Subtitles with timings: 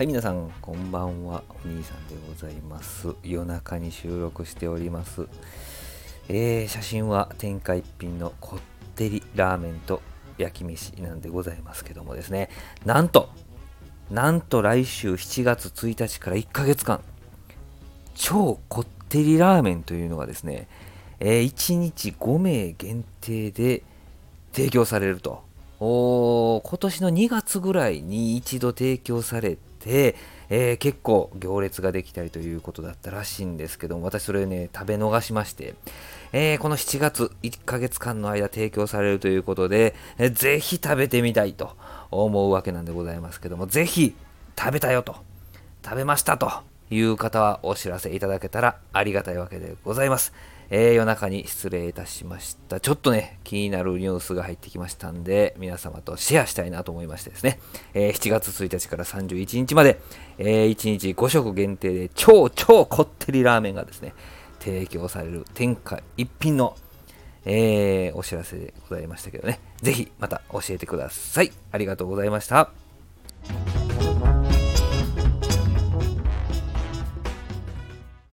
[0.00, 1.42] はい、皆さん、こんばんは。
[1.62, 3.14] お兄さんでございます。
[3.22, 5.26] 夜中に収録しております。
[6.30, 8.60] えー、写真は天下一品のこっ
[8.94, 10.00] てりラーメンと
[10.38, 12.48] 焼き飯なんでございますけどもですね、
[12.86, 13.28] なんと、
[14.10, 17.02] なんと来週7月1日から1ヶ月間、
[18.14, 20.66] 超こってりラーメンというのがですね、
[21.18, 23.82] えー1日5名限定で
[24.54, 25.42] 提供されると。
[25.78, 30.14] お今年の2月ぐらいに一度提供されて、
[30.48, 35.74] えー結構行列ができたりということだったらしいんですけども、私それね、食べ逃しまして、
[36.32, 41.76] えーこの7月1ヶ月間の間提供されるということで、えーぜひ食べてみたいと
[42.10, 44.14] 思うわけなんでございますけども、ぜひ
[44.58, 45.16] 食べたよと、
[45.84, 50.32] 食べましたという方はお知らせいただけたらありがたいわけでございます。
[50.72, 52.78] えー夜中に失礼いたしました。
[52.78, 57.58] ちょっとね、気になるニュースが入ってきましたんで、皆様とシェアしたいなと思いましてですね、
[57.92, 60.00] えー7月1日から31日まで、
[60.38, 64.14] え1日5食限定で超超こってりラーメンがですね、
[64.60, 66.76] 提供される天下一品の、
[67.44, 71.50] えーお知らせでございましたけどね、ぜひまた教えてください。
[71.72, 72.89] ありがとうございました。